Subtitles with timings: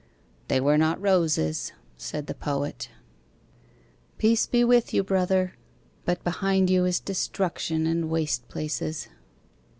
[0.47, 2.89] "They were not roses," said the Poet.
[4.17, 5.53] Peace be with you, Brother.
[6.05, 9.09] But behind you is destruction, and waste places.